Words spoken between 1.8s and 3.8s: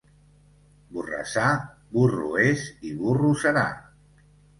burro és i burro serà.